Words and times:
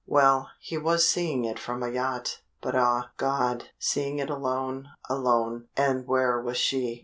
Well, 0.07 0.49
he 0.59 0.79
was 0.79 1.07
seeing 1.07 1.45
it 1.45 1.59
from 1.59 1.83
a 1.83 1.89
yacht, 1.91 2.39
but 2.59 2.75
ah, 2.75 3.11
God! 3.17 3.65
seeing 3.77 4.17
it 4.17 4.31
alone 4.31 4.87
alone. 5.07 5.67
And 5.77 6.07
where 6.07 6.41
was 6.41 6.57
she? 6.57 6.99